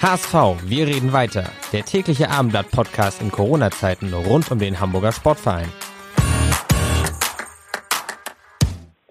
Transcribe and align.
HSV, 0.00 0.62
wir 0.70 0.86
reden 0.86 1.12
weiter. 1.12 1.50
Der 1.72 1.82
tägliche 1.82 2.30
Abendblatt-Podcast 2.30 3.20
in 3.20 3.32
Corona-Zeiten 3.32 4.14
rund 4.14 4.48
um 4.52 4.60
den 4.60 4.78
Hamburger 4.78 5.10
Sportverein. 5.10 5.66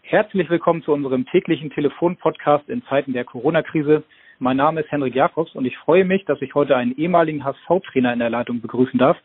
Herzlich 0.02 0.50
willkommen 0.50 0.82
zu 0.84 0.94
unserem 0.94 1.26
täglichen 1.26 1.72
Telefon-Podcast 1.72 2.70
in 2.70 2.84
Zeiten 2.86 3.12
der 3.12 3.26
Corona-Krise. 3.26 4.04
Mein 4.40 4.56
Name 4.56 4.80
ist 4.80 4.90
Henrik 4.90 5.14
Jakobs 5.14 5.54
und 5.56 5.66
ich 5.66 5.78
freue 5.78 6.06
mich, 6.06 6.24
dass 6.24 6.42
ich 6.42 6.56
heute 6.56 6.78
einen 6.78 6.98
ehemaligen 6.98 7.44
HSV-Trainer 7.44 8.14
in 8.14 8.20
der 8.20 8.30
Leitung 8.30 8.62
begrüßen 8.62 8.98
darf. 8.98 9.18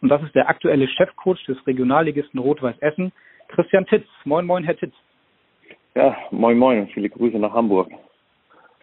Und 0.00 0.08
das 0.08 0.20
ist 0.24 0.34
der 0.34 0.48
aktuelle 0.48 0.88
Chefcoach 0.88 1.44
des 1.46 1.64
Regionalligisten 1.68 2.40
Rot-Weiß 2.40 2.78
Essen, 2.80 3.12
Christian 3.46 3.86
Titz. 3.86 4.08
Moin, 4.24 4.44
moin, 4.44 4.64
Herr 4.64 4.76
Titz. 4.76 4.94
Ja, 5.94 6.16
moin, 6.32 6.58
moin. 6.58 6.88
Viele 6.88 7.10
Grüße 7.10 7.38
nach 7.38 7.52
Hamburg. 7.52 7.92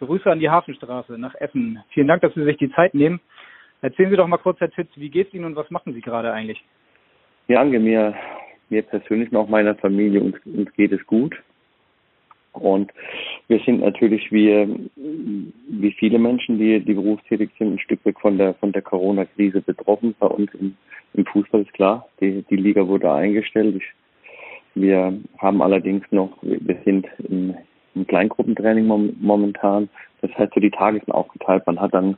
Grüße 0.05 0.29
an 0.31 0.39
die 0.39 0.49
Hafenstraße 0.49 1.17
nach 1.17 1.35
Essen. 1.35 1.83
Vielen 1.89 2.07
Dank, 2.07 2.21
dass 2.21 2.33
Sie 2.33 2.43
sich 2.43 2.57
die 2.57 2.71
Zeit 2.71 2.93
nehmen. 2.93 3.19
Erzählen 3.81 4.09
Sie 4.09 4.15
doch 4.15 4.27
mal 4.27 4.37
kurz, 4.37 4.59
Herr 4.59 4.71
Titz, 4.71 4.89
wie 4.95 5.09
geht's 5.09 5.33
Ihnen 5.33 5.45
und 5.45 5.55
was 5.55 5.69
machen 5.69 5.93
Sie 5.93 6.01
gerade 6.01 6.31
eigentlich? 6.31 6.63
Ja, 7.47 7.59
Ange, 7.59 7.79
mir, 7.79 8.15
mir 8.69 8.81
persönlich 8.83 9.31
und 9.31 9.37
auch 9.37 9.49
meiner 9.49 9.75
Familie, 9.75 10.21
uns, 10.21 10.35
uns 10.45 10.71
geht 10.73 10.93
es 10.93 11.05
gut. 11.05 11.35
Und 12.53 12.91
wir 13.47 13.59
sind 13.65 13.81
natürlich 13.81 14.31
wie, 14.31 14.89
wie 14.95 15.91
viele 15.93 16.19
Menschen, 16.19 16.59
die, 16.59 16.79
die 16.79 16.93
berufstätig 16.93 17.49
sind, 17.57 17.73
ein 17.73 17.79
Stück 17.79 18.05
weg 18.05 18.19
von 18.19 18.37
der, 18.37 18.53
von 18.55 18.71
der 18.71 18.83
Corona-Krise 18.83 19.61
betroffen. 19.61 20.15
Bei 20.19 20.27
uns 20.27 20.53
im, 20.53 20.77
im 21.15 21.25
Fußball 21.25 21.61
ist 21.61 21.73
klar, 21.73 22.07
die, 22.21 22.43
die 22.49 22.55
Liga 22.55 22.87
wurde 22.87 23.11
eingestellt. 23.11 23.75
Ich, 23.75 23.91
wir 24.75 25.19
haben 25.39 25.61
allerdings 25.61 26.05
noch, 26.11 26.37
wir 26.41 26.77
sind 26.85 27.07
im, 27.27 27.55
ein 27.95 28.07
Kleingruppentraining 28.07 29.15
momentan. 29.19 29.89
Das 30.21 30.31
heißt, 30.37 30.53
so 30.53 30.59
die 30.59 30.71
Tage 30.71 30.99
sind 30.99 31.11
aufgeteilt. 31.11 31.65
Man 31.65 31.79
hat 31.79 31.93
dann 31.93 32.17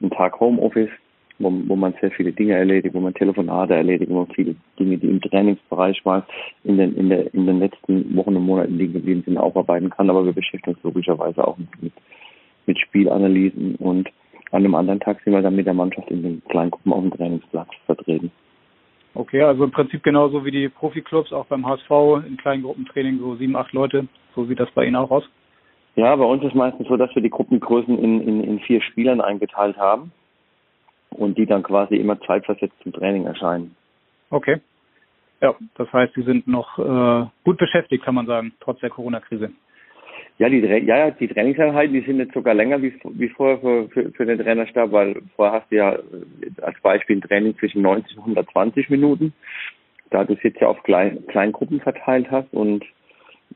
einen 0.00 0.10
Tag 0.10 0.38
Homeoffice, 0.40 0.90
wo, 1.38 1.52
wo 1.66 1.76
man 1.76 1.94
sehr 2.00 2.10
viele 2.10 2.32
Dinge 2.32 2.54
erledigt, 2.54 2.94
wo 2.94 3.00
man 3.00 3.14
Telefonate 3.14 3.74
erledigt, 3.74 4.10
wo 4.10 4.20
man 4.20 4.34
viele 4.34 4.56
Dinge, 4.78 4.98
die 4.98 5.08
im 5.08 5.20
Trainingsbereich 5.20 6.04
mal 6.04 6.24
in 6.64 6.78
den, 6.78 6.96
in, 6.96 7.08
der, 7.08 7.32
in 7.34 7.46
den 7.46 7.58
letzten 7.58 8.16
Wochen 8.16 8.36
und 8.36 8.44
Monaten 8.44 8.76
liegen 8.76 8.94
geblieben 8.94 9.22
sind, 9.24 9.38
aufarbeiten 9.38 9.90
kann. 9.90 10.10
Aber 10.10 10.24
wir 10.24 10.32
beschäftigen 10.32 10.74
uns 10.74 10.82
logischerweise 10.82 11.46
auch 11.46 11.56
mit, 11.58 11.92
mit 12.66 12.78
Spielanalysen 12.78 13.76
und 13.76 14.08
an 14.52 14.64
einem 14.64 14.74
anderen 14.74 15.00
Tag 15.00 15.20
sind 15.22 15.32
wir 15.32 15.42
dann 15.42 15.56
mit 15.56 15.66
der 15.66 15.74
Mannschaft 15.74 16.10
in 16.10 16.22
den 16.22 16.42
Kleingruppen 16.48 16.92
auf 16.92 17.02
dem 17.02 17.10
Trainingsplatz 17.10 17.68
vertreten. 17.84 18.30
Okay, 19.14 19.42
also 19.42 19.64
im 19.64 19.70
Prinzip 19.70 20.02
genauso 20.02 20.44
wie 20.44 20.50
die 20.50 20.68
Profiklubs, 20.68 21.32
auch 21.32 21.46
beim 21.46 21.66
HSV 21.66 22.26
in 22.26 22.36
Kleingruppentraining 22.36 23.18
so 23.18 23.34
sieben, 23.36 23.56
acht 23.56 23.72
Leute. 23.72 24.06
So 24.36 24.44
sieht 24.44 24.60
das 24.60 24.70
bei 24.72 24.84
Ihnen 24.84 24.96
auch 24.96 25.10
aus? 25.10 25.24
Ja, 25.96 26.14
bei 26.14 26.24
uns 26.24 26.44
ist 26.44 26.54
meistens 26.54 26.86
so, 26.86 26.96
dass 26.96 27.12
wir 27.14 27.22
die 27.22 27.30
Gruppengrößen 27.30 27.98
in, 27.98 28.20
in, 28.20 28.44
in 28.44 28.60
vier 28.60 28.82
Spielern 28.82 29.22
eingeteilt 29.22 29.78
haben 29.78 30.12
und 31.10 31.38
die 31.38 31.46
dann 31.46 31.62
quasi 31.62 31.96
immer 31.96 32.20
zeitversetzt 32.20 32.76
zum 32.82 32.92
Training 32.92 33.24
erscheinen. 33.24 33.74
Okay. 34.30 34.60
Ja, 35.40 35.54
das 35.76 35.90
heißt, 35.92 36.14
Sie 36.14 36.22
sind 36.22 36.46
noch 36.46 36.78
äh, 36.78 37.26
gut 37.44 37.56
beschäftigt, 37.56 38.04
kann 38.04 38.14
man 38.14 38.26
sagen, 38.26 38.52
trotz 38.60 38.80
der 38.80 38.90
Corona-Krise. 38.90 39.50
Ja, 40.38 40.50
die, 40.50 40.60
ja, 40.60 41.10
die 41.10 41.28
Trainingseinheiten, 41.28 41.94
die 41.94 42.02
sind 42.02 42.18
jetzt 42.18 42.34
sogar 42.34 42.52
länger 42.52 42.82
wie, 42.82 42.92
wie 43.04 43.28
vorher 43.30 43.58
für, 43.58 43.88
für, 43.88 44.12
für 44.12 44.26
den 44.26 44.38
Trainerstab, 44.38 44.92
weil 44.92 45.22
vorher 45.34 45.60
hast 45.60 45.70
du 45.70 45.76
ja 45.76 45.94
äh, 45.94 46.00
als 46.60 46.78
Beispiel 46.80 47.16
ein 47.16 47.22
Training 47.22 47.56
zwischen 47.56 47.80
90 47.80 48.18
und 48.18 48.22
120 48.22 48.90
Minuten. 48.90 49.32
Da 50.10 50.24
du 50.24 50.34
es 50.34 50.42
jetzt 50.42 50.60
ja 50.60 50.68
auf 50.68 50.82
Klein, 50.82 51.26
Kleingruppen 51.26 51.80
verteilt 51.80 52.30
hast 52.30 52.52
und 52.52 52.84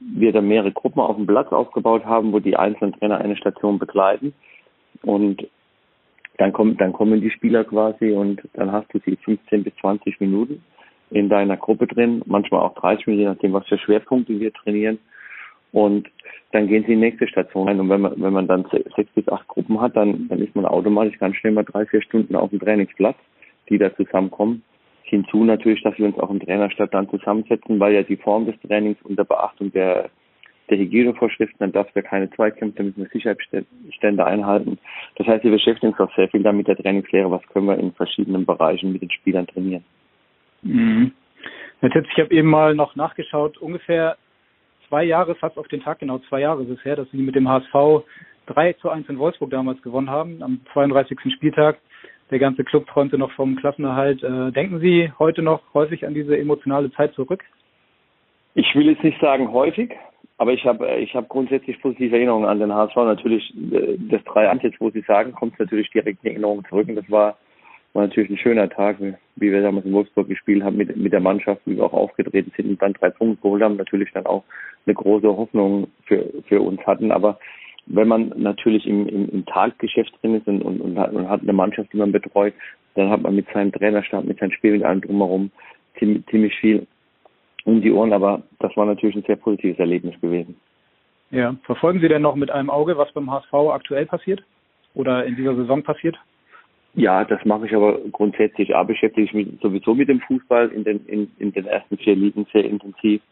wir 0.00 0.32
dann 0.32 0.48
mehrere 0.48 0.72
Gruppen 0.72 1.00
auf 1.00 1.16
dem 1.16 1.26
Platz 1.26 1.52
aufgebaut 1.52 2.04
haben, 2.04 2.32
wo 2.32 2.40
die 2.40 2.56
einzelnen 2.56 2.94
Trainer 2.94 3.18
eine 3.18 3.36
Station 3.36 3.78
begleiten. 3.78 4.32
Und 5.02 5.46
dann 6.38 6.52
kommen, 6.52 6.76
dann 6.78 6.92
kommen 6.92 7.20
die 7.20 7.30
Spieler 7.30 7.64
quasi 7.64 8.12
und 8.12 8.40
dann 8.54 8.72
hast 8.72 8.92
du 8.94 8.98
sie 9.04 9.16
15 9.16 9.62
bis 9.62 9.74
20 9.76 10.20
Minuten 10.20 10.62
in 11.10 11.28
deiner 11.28 11.56
Gruppe 11.56 11.86
drin, 11.86 12.22
manchmal 12.26 12.62
auch 12.62 12.74
30 12.76 13.06
Minuten, 13.06 13.22
je 13.22 13.28
nachdem, 13.28 13.52
was 13.52 13.66
für 13.66 13.78
Schwerpunkte 13.78 14.38
wir 14.38 14.52
trainieren. 14.52 14.98
Und 15.72 16.08
dann 16.52 16.66
gehen 16.66 16.84
sie 16.84 16.94
in 16.94 17.00
die 17.00 17.06
nächste 17.06 17.28
Station 17.28 17.68
ein. 17.68 17.78
Und 17.78 17.90
wenn 17.90 18.00
man, 18.00 18.20
wenn 18.20 18.32
man 18.32 18.48
dann 18.48 18.66
sechs 18.96 19.12
bis 19.12 19.28
acht 19.28 19.46
Gruppen 19.48 19.80
hat, 19.80 19.96
dann, 19.96 20.28
dann 20.28 20.40
ist 20.40 20.54
man 20.56 20.64
automatisch 20.64 21.18
ganz 21.18 21.36
schnell 21.36 21.52
mal 21.52 21.64
drei, 21.64 21.86
vier 21.86 22.02
Stunden 22.02 22.34
auf 22.34 22.50
dem 22.50 22.58
Trainingsplatz, 22.58 23.16
die 23.68 23.78
da 23.78 23.94
zusammenkommen. 23.94 24.62
Hinzu 25.10 25.44
natürlich, 25.44 25.82
dass 25.82 25.98
wir 25.98 26.06
uns 26.06 26.18
auch 26.18 26.30
im 26.30 26.40
Trainerstab 26.40 26.90
dann 26.92 27.08
zusammensetzen, 27.08 27.78
weil 27.80 27.94
ja 27.94 28.02
die 28.02 28.16
Form 28.16 28.46
des 28.46 28.58
Trainings 28.60 28.98
unter 29.02 29.24
Beachtung 29.24 29.72
der, 29.72 30.08
der 30.70 30.78
Hygienevorschriften, 30.78 31.58
dann 31.58 31.72
darf 31.72 31.92
wir 31.94 32.02
keine 32.02 32.30
Zweikämpfe, 32.30 32.92
wir 32.96 33.06
Sicherheitsstände 33.06 34.24
einhalten. 34.24 34.78
Das 35.16 35.26
heißt, 35.26 35.44
wir 35.44 35.50
beschäftigen 35.50 35.92
uns 35.92 36.00
auch 36.00 36.14
sehr 36.14 36.28
viel 36.28 36.42
damit 36.42 36.68
der 36.68 36.76
Trainingslehre, 36.76 37.30
was 37.30 37.46
können 37.48 37.66
wir 37.66 37.78
in 37.78 37.92
verschiedenen 37.92 38.46
Bereichen 38.46 38.92
mit 38.92 39.02
den 39.02 39.10
Spielern 39.10 39.46
trainieren. 39.46 39.84
Mhm. 40.62 41.12
Herr 41.80 41.90
Titz, 41.90 42.06
ich 42.12 42.22
habe 42.22 42.34
eben 42.34 42.48
mal 42.48 42.74
noch 42.74 42.94
nachgeschaut, 42.94 43.58
ungefähr 43.58 44.16
zwei 44.88 45.04
Jahre, 45.04 45.34
fast 45.34 45.58
auf 45.58 45.68
den 45.68 45.82
Tag 45.82 45.98
genau 45.98 46.18
zwei 46.28 46.40
Jahre 46.40 46.62
ist 46.62 46.70
es 46.70 46.84
her, 46.84 46.96
dass 46.96 47.10
sie 47.10 47.18
mit 47.18 47.34
dem 47.34 47.48
HSV 47.48 48.04
3 48.46 48.72
zu 48.74 48.90
1 48.90 49.08
in 49.08 49.18
Wolfsburg 49.18 49.50
damals 49.50 49.80
gewonnen 49.82 50.10
haben, 50.10 50.42
am 50.42 50.60
32. 50.72 51.18
Spieltag. 51.34 51.78
Der 52.30 52.38
ganze 52.38 52.64
Club 52.64 52.86
träumte 52.86 53.18
noch 53.18 53.32
vom 53.32 53.56
Klassenerhalt. 53.56 54.22
Äh, 54.22 54.52
denken 54.52 54.80
Sie 54.80 55.12
heute 55.18 55.42
noch 55.42 55.62
häufig 55.74 56.06
an 56.06 56.14
diese 56.14 56.38
emotionale 56.38 56.92
Zeit 56.92 57.14
zurück? 57.14 57.44
Ich 58.54 58.74
will 58.74 58.88
jetzt 58.88 59.04
nicht 59.04 59.20
sagen 59.20 59.52
häufig, 59.52 59.90
aber 60.38 60.52
ich 60.52 60.64
habe 60.64 60.96
ich 60.96 61.14
hab 61.14 61.28
grundsätzlich 61.28 61.80
positive 61.80 62.16
Erinnerungen 62.16 62.48
an 62.48 62.60
den 62.60 62.72
HSV. 62.72 62.96
Natürlich, 62.96 63.52
äh, 63.72 63.96
das 63.98 64.22
3-1 64.22 64.62
jetzt, 64.62 64.80
wo 64.80 64.90
Sie 64.90 65.02
sagen, 65.02 65.32
kommt 65.32 65.58
natürlich 65.58 65.90
direkt 65.90 66.24
in 66.24 66.30
Erinnerung 66.32 66.64
zurück. 66.68 66.88
Und 66.88 66.96
das 66.96 67.10
war 67.10 67.36
war 67.92 68.02
natürlich 68.02 68.30
ein 68.30 68.38
schöner 68.38 68.68
Tag, 68.68 68.98
wie 69.00 69.52
wir 69.52 69.62
damals 69.62 69.84
in 69.84 69.92
Wolfsburg 69.92 70.28
gespielt 70.28 70.62
haben 70.62 70.76
mit, 70.76 70.96
mit 70.96 71.12
der 71.12 71.20
Mannschaft, 71.20 71.62
wie 71.66 71.76
wir 71.76 71.84
auch 71.84 71.92
aufgetreten 71.92 72.52
sind 72.56 72.68
und 72.68 72.82
dann 72.82 72.92
drei 72.92 73.10
Punkte 73.10 73.42
geholt 73.42 73.62
haben, 73.62 73.76
natürlich 73.76 74.12
dann 74.12 74.26
auch 74.26 74.44
eine 74.86 74.94
große 74.94 75.26
Hoffnung 75.26 75.88
für, 76.04 76.24
für 76.46 76.60
uns 76.60 76.80
hatten. 76.86 77.10
Aber 77.10 77.38
wenn 77.92 78.08
man 78.08 78.32
natürlich 78.36 78.86
im, 78.86 79.06
im, 79.08 79.28
im 79.28 79.46
Taggeschäft 79.46 80.12
drin 80.22 80.36
ist 80.36 80.46
und, 80.46 80.62
und, 80.62 80.80
und, 80.80 80.98
hat, 80.98 81.12
und 81.12 81.28
hat 81.28 81.42
eine 81.42 81.52
Mannschaft, 81.52 81.92
die 81.92 81.96
man 81.96 82.12
betreut, 82.12 82.54
dann 82.94 83.10
hat 83.10 83.22
man 83.22 83.34
mit 83.34 83.46
seinem 83.52 83.72
Trainerstab, 83.72 84.24
mit 84.24 84.38
seinem 84.38 84.52
Spiel, 84.52 84.72
mit 84.72 84.84
allem 84.84 85.00
drumherum 85.00 85.50
ziemlich, 85.98 86.26
ziemlich 86.26 86.54
viel 86.56 86.86
um 87.64 87.80
die 87.80 87.92
Ohren. 87.92 88.12
Aber 88.12 88.42
das 88.60 88.76
war 88.76 88.86
natürlich 88.86 89.16
ein 89.16 89.24
sehr 89.26 89.36
positives 89.36 89.78
Erlebnis 89.78 90.20
gewesen. 90.20 90.56
Ja, 91.30 91.56
verfolgen 91.62 92.00
Sie 92.00 92.08
denn 92.08 92.22
noch 92.22 92.34
mit 92.34 92.50
einem 92.50 92.70
Auge, 92.70 92.96
was 92.96 93.12
beim 93.12 93.30
HSV 93.30 93.52
aktuell 93.52 94.06
passiert 94.06 94.42
oder 94.94 95.24
in 95.24 95.36
dieser 95.36 95.54
Saison 95.54 95.82
passiert? 95.82 96.16
Ja, 96.94 97.24
das 97.24 97.44
mache 97.44 97.66
ich 97.66 97.74
aber 97.74 97.98
grundsätzlich. 98.10 98.74
A, 98.74 98.82
beschäftige 98.82 99.22
ich 99.24 99.32
mich 99.32 99.46
sowieso 99.62 99.94
mit 99.94 100.08
dem 100.08 100.20
Fußball 100.20 100.70
in 100.70 100.82
den, 100.82 101.06
in, 101.06 101.30
in 101.38 101.52
den 101.52 101.66
ersten 101.66 101.96
vier 101.98 102.16
Ligen 102.16 102.46
sehr 102.52 102.64
intensiv, 102.64 103.22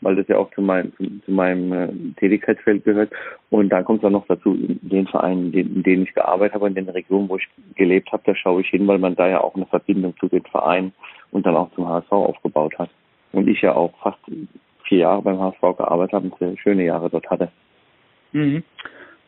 weil 0.00 0.16
das 0.16 0.28
ja 0.28 0.36
auch 0.36 0.50
zu 0.52 0.62
meinem, 0.62 0.92
zu, 0.96 1.04
zu 1.24 1.32
meinem 1.32 1.72
äh, 1.72 1.88
Tätigkeitsfeld 2.18 2.84
gehört. 2.84 3.10
Und 3.50 3.70
dann 3.70 3.84
kommt 3.84 4.00
es 4.00 4.04
auch 4.04 4.10
noch 4.10 4.26
dazu, 4.26 4.54
in 4.54 4.78
den 4.82 5.06
Vereinen, 5.06 5.46
in 5.46 5.52
denen, 5.52 5.76
in 5.76 5.82
denen 5.82 6.02
ich 6.04 6.14
gearbeitet 6.14 6.54
habe, 6.54 6.68
in 6.68 6.74
den 6.74 6.88
Regionen, 6.88 7.28
wo 7.28 7.36
ich 7.36 7.48
gelebt 7.74 8.12
habe, 8.12 8.22
da 8.26 8.34
schaue 8.34 8.60
ich 8.60 8.68
hin, 8.68 8.86
weil 8.86 8.98
man 8.98 9.16
da 9.16 9.28
ja 9.28 9.40
auch 9.40 9.54
eine 9.54 9.66
Verbindung 9.66 10.14
zu 10.18 10.28
den 10.28 10.44
Vereinen 10.44 10.92
und 11.30 11.46
dann 11.46 11.56
auch 11.56 11.70
zum 11.72 11.88
HSV 11.88 12.12
aufgebaut 12.12 12.78
hat. 12.78 12.90
Und 13.32 13.48
ich 13.48 13.60
ja 13.60 13.74
auch 13.74 13.92
fast 14.02 14.18
vier 14.84 14.98
Jahre 14.98 15.22
beim 15.22 15.38
HSV 15.38 15.60
gearbeitet 15.60 16.12
habe 16.12 16.28
und 16.28 16.38
sehr 16.38 16.56
schöne 16.58 16.84
Jahre 16.84 17.10
dort 17.10 17.28
hatte. 17.30 17.50
Mhm. 18.32 18.62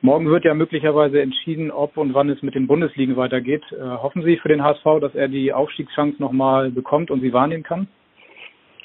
Morgen 0.03 0.31
wird 0.31 0.47
ja 0.47 0.55
möglicherweise 0.55 1.21
entschieden, 1.21 1.71
ob 1.71 1.99
und 1.99 2.15
wann 2.15 2.31
es 2.31 2.43
mit 2.43 2.55
den 2.55 2.67
Bundesligen 2.67 3.17
weitergeht. 3.17 3.63
Äh, 3.71 3.83
hoffen 3.83 4.23
Sie 4.23 4.39
für 4.39 4.49
den 4.49 4.63
HSV, 4.63 4.85
dass 5.01 5.15
er 5.15 5.29
die 5.29 5.53
Aufstiegschance 5.53 6.17
nochmal 6.19 6.71
bekommt 6.71 7.11
und 7.11 7.21
sie 7.21 7.35
wahrnehmen 7.35 7.65
kann? 7.65 7.87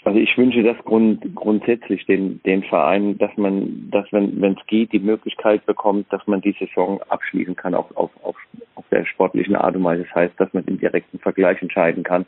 Also 0.06 0.20
ich 0.20 0.38
wünsche 0.38 0.62
das 0.62 0.78
grund, 0.86 1.34
grundsätzlich 1.34 2.06
den, 2.06 2.40
den 2.44 2.62
Vereinen, 2.64 3.18
dass 3.18 3.36
man, 3.38 3.90
dass 3.90 4.06
wenn 4.12 4.56
es 4.56 4.68
geht, 4.68 4.94
die 4.94 5.00
Möglichkeit 5.00 5.66
bekommt, 5.66 6.14
dass 6.14 6.26
man 6.28 6.42
die 6.42 6.56
Saison 6.60 7.02
abschließen 7.10 7.56
kann 7.56 7.74
auf, 7.74 7.88
auf, 7.98 8.12
auf, 8.22 8.36
auf 8.76 8.86
der 8.92 9.04
sportlichen 9.06 9.56
Art 9.56 9.76
und 9.76 9.84
Weise. 9.84 10.04
Das 10.04 10.14
heißt, 10.14 10.40
dass 10.40 10.54
man 10.54 10.64
im 10.66 10.80
direkten 10.80 11.18
Vergleich 11.18 11.60
entscheiden 11.60 12.04
kann. 12.04 12.28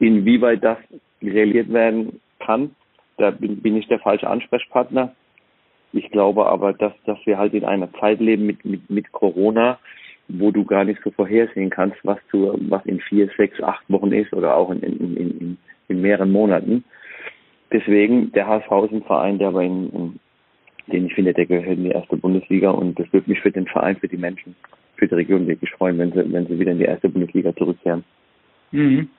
Inwieweit 0.00 0.64
das 0.64 0.78
realisiert 1.22 1.72
werden 1.72 2.20
kann, 2.40 2.74
da 3.18 3.30
bin, 3.30 3.62
bin 3.62 3.76
ich 3.76 3.86
der 3.86 4.00
falsche 4.00 4.28
Ansprechpartner 4.28 5.14
Ich 5.92 6.10
glaube 6.10 6.46
aber, 6.46 6.72
dass, 6.72 6.92
dass 7.04 7.18
wir 7.24 7.38
halt 7.38 7.54
in 7.54 7.64
einer 7.64 7.92
Zeit 7.94 8.18
leben 8.18 8.46
mit, 8.46 8.64
mit, 8.64 8.90
mit 8.90 9.12
Corona, 9.12 9.78
wo 10.26 10.50
du 10.50 10.64
gar 10.64 10.84
nicht 10.84 11.00
so 11.04 11.12
vorhersehen 11.12 11.70
kannst, 11.70 11.98
was 12.02 12.18
zu, 12.32 12.58
was 12.68 12.84
in 12.84 12.98
vier, 12.98 13.30
sechs, 13.36 13.62
acht 13.62 13.84
Wochen 13.88 14.10
ist 14.10 14.32
oder 14.32 14.56
auch 14.56 14.70
in, 14.70 14.80
in, 14.80 15.16
in, 15.16 15.58
in 15.86 16.00
mehreren 16.00 16.32
Monaten. 16.32 16.84
Deswegen, 17.76 18.32
der 18.32 18.46
HSV 18.46 18.70
ist 18.86 18.92
ein 18.92 19.02
Verein, 19.02 19.38
der 19.38 19.48
aber 19.48 19.62
in 19.62 20.18
den 20.86 21.06
ich 21.06 21.14
finde, 21.14 21.34
der 21.34 21.44
gehört 21.44 21.76
in 21.76 21.84
die 21.84 21.90
erste 21.90 22.16
Bundesliga 22.16 22.70
und 22.70 22.98
das 22.98 23.12
würde 23.12 23.28
mich 23.28 23.38
für 23.40 23.50
den 23.50 23.66
Verein, 23.66 23.96
für 23.96 24.08
die 24.08 24.16
Menschen, 24.16 24.56
für 24.96 25.06
die 25.06 25.14
Region 25.14 25.46
wirklich 25.46 25.70
freuen, 25.72 25.98
wenn 25.98 26.10
sie, 26.10 26.32
wenn 26.32 26.46
sie 26.46 26.58
wieder 26.58 26.72
in 26.72 26.78
die 26.78 26.86
erste 26.86 27.10
Bundesliga 27.10 27.54
zurückkehren. 27.54 28.02
Mhm. 28.70 29.10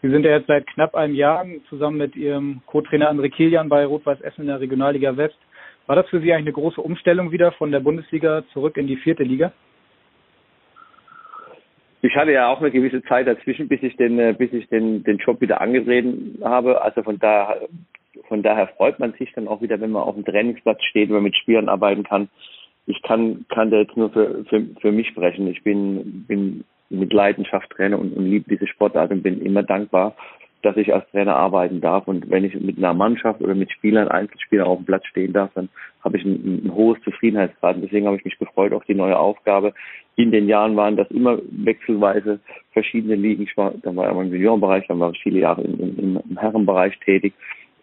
Sie 0.00 0.08
sind 0.08 0.24
ja 0.24 0.30
jetzt 0.30 0.46
seit 0.46 0.66
knapp 0.68 0.94
einem 0.94 1.14
Jahr 1.14 1.44
zusammen 1.68 1.98
mit 1.98 2.16
Ihrem 2.16 2.62
Co-Trainer 2.64 3.10
André 3.10 3.28
Kilian 3.28 3.68
bei 3.68 3.84
Rot-Weiß 3.84 4.22
Essen 4.22 4.42
in 4.42 4.46
der 4.46 4.60
Regionalliga 4.60 5.18
West. 5.18 5.38
War 5.86 5.96
das 5.96 6.08
für 6.08 6.20
Sie 6.20 6.32
eigentlich 6.32 6.46
eine 6.46 6.52
große 6.52 6.80
Umstellung 6.80 7.32
wieder 7.32 7.52
von 7.52 7.70
der 7.70 7.80
Bundesliga 7.80 8.44
zurück 8.54 8.78
in 8.78 8.86
die 8.86 8.96
vierte 8.96 9.24
Liga? 9.24 9.52
Ich 12.04 12.14
hatte 12.16 12.32
ja 12.32 12.52
auch 12.52 12.60
eine 12.60 12.70
gewisse 12.70 13.02
Zeit 13.04 13.26
dazwischen, 13.26 13.66
bis 13.66 13.82
ich 13.82 13.96
den, 13.96 14.18
äh, 14.18 14.34
bis 14.36 14.52
ich 14.52 14.68
den, 14.68 15.02
den 15.04 15.16
Job 15.16 15.40
wieder 15.40 15.62
angetreten 15.62 16.38
habe. 16.44 16.82
Also 16.82 17.02
von 17.02 17.18
daher, 17.18 17.66
von 18.28 18.42
daher 18.42 18.66
freut 18.76 18.98
man 18.98 19.14
sich 19.14 19.32
dann 19.32 19.48
auch 19.48 19.62
wieder, 19.62 19.80
wenn 19.80 19.92
man 19.92 20.02
auf 20.02 20.14
dem 20.14 20.26
Trainingsplatz 20.26 20.82
steht, 20.82 21.08
wenn 21.08 21.14
man 21.14 21.22
mit 21.24 21.36
Spielern 21.36 21.70
arbeiten 21.70 22.02
kann. 22.02 22.28
Ich 22.84 23.00
kann, 23.00 23.46
kann 23.48 23.70
da 23.70 23.78
jetzt 23.78 23.96
nur 23.96 24.10
für, 24.10 24.44
für, 24.50 24.66
für 24.82 24.92
mich 24.92 25.08
sprechen. 25.08 25.48
Ich 25.48 25.62
bin, 25.62 26.26
bin 26.28 26.64
mit 26.90 27.10
Leidenschaft 27.10 27.70
Trainer 27.70 27.98
und, 27.98 28.12
und 28.14 28.26
liebe 28.26 28.50
diese 28.50 28.66
Sportart 28.66 29.10
und 29.10 29.22
bin 29.22 29.40
immer 29.40 29.62
dankbar, 29.62 30.14
dass 30.64 30.76
ich 30.76 30.92
als 30.94 31.08
Trainer 31.10 31.36
arbeiten 31.36 31.80
darf. 31.80 32.08
Und 32.08 32.30
wenn 32.30 32.44
ich 32.44 32.54
mit 32.58 32.78
einer 32.78 32.94
Mannschaft 32.94 33.40
oder 33.40 33.54
mit 33.54 33.70
Spielern, 33.70 34.08
Einzelspielern 34.08 34.66
auf 34.66 34.78
dem 34.78 34.86
Platz 34.86 35.06
stehen 35.06 35.32
darf, 35.32 35.50
dann 35.54 35.68
habe 36.02 36.16
ich 36.16 36.24
ein, 36.24 36.64
ein 36.66 36.74
hohes 36.74 37.00
Zufriedenheitsgrad. 37.02 37.76
Und 37.76 37.82
deswegen 37.82 38.06
habe 38.06 38.16
ich 38.16 38.24
mich 38.24 38.38
gefreut 38.38 38.72
auf 38.72 38.84
die 38.84 38.94
neue 38.94 39.18
Aufgabe. 39.18 39.74
In 40.16 40.30
den 40.30 40.48
Jahren 40.48 40.76
waren 40.76 40.96
das 40.96 41.10
immer 41.10 41.38
wechselweise 41.50 42.40
verschiedene 42.72 43.16
Ligen. 43.16 43.42
Ich 43.42 43.56
war, 43.56 43.72
dann 43.82 43.96
war 43.96 44.10
ich 44.10 44.18
im 44.18 44.32
Juniorenbereich, 44.32 44.86
dann 44.86 45.00
war 45.00 45.10
ich 45.10 45.22
viele 45.22 45.40
Jahre 45.40 45.62
im, 45.62 45.78
im, 45.80 46.20
im 46.28 46.38
Herrenbereich 46.38 46.98
tätig. 47.00 47.34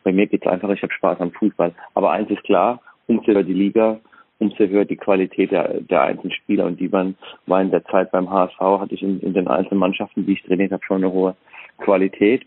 Bei 0.04 0.12
mir 0.12 0.28
geht 0.28 0.45
es 0.45 0.51
einfach, 0.51 0.69
ich 0.69 0.81
habe 0.81 0.94
Spaß 0.94 1.19
am 1.19 1.31
Fußball. 1.31 1.74
Aber 1.94 2.12
eins 2.12 2.30
ist 2.30 2.44
klar, 2.44 2.81
umso 3.07 3.28
höher 3.28 3.44
die 3.44 3.54
Liga, 3.54 4.00
umso 4.39 4.66
höher 4.66 4.86
die 4.86 4.95
Qualität 4.95 5.51
der, 5.51 5.81
der 5.81 6.01
einzelnen 6.01 6.33
Spieler. 6.33 6.66
Und 6.66 6.80
die 6.80 6.92
waren, 6.92 7.16
war 7.45 7.62
in 7.62 7.72
der 7.72 7.83
Zeit 7.86 8.12
beim 8.12 8.30
HSV, 8.30 8.60
hatte 8.60 8.95
ich 8.95 9.04
in, 9.04 9.19
in 9.19 9.33
den 9.33 9.48
einzelnen 9.48 9.80
Mannschaften, 9.80 10.25
die 10.25 10.33
ich 10.33 10.44
trainiert 10.44 10.72
habe, 10.72 10.83
schon 10.83 10.98
eine 10.98 11.12
hohe 11.12 11.36
Qualität. 11.78 12.45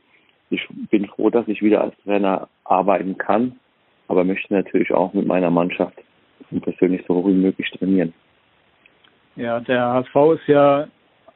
Ich 0.55 0.69
bin 0.91 1.07
froh, 1.07 1.31
dass 1.31 1.49
ich 1.49 1.63
wieder 1.63 1.83
als 1.83 1.97
Trainer 2.05 2.49
arbeiten 2.65 3.19
kann, 3.19 3.59
aber 4.07 4.25
möchte 4.25 4.55
natürlich 4.55 4.93
auch 4.93 5.13
mit 5.13 5.27
meiner 5.27 5.51
Mannschaft 5.51 5.99
persönlich 6.63 7.05
so 7.09 7.17
hoch 7.17 7.27
wie 7.27 7.33
möglich 7.33 7.69
trainieren. 7.73 8.13
Ja, 9.35 9.59
der 9.59 9.81
HSV 9.81 10.41
ist 10.41 10.47
ja 10.47 10.87